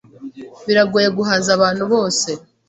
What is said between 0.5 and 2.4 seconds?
Biragoye guhaza abantu bose.